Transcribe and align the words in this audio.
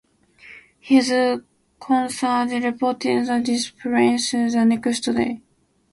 His 0.79 1.13
concierge 1.79 2.63
reported 2.63 3.27
the 3.27 3.39
disappearance 3.39 4.31
the 4.31 4.65
next 4.65 5.01
day. 5.01 5.43